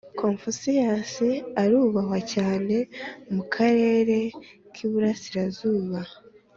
[0.21, 1.13] confucius
[1.61, 2.75] arubahwa cyane
[3.33, 4.17] mu karere
[4.73, 5.99] k’iburasirazuba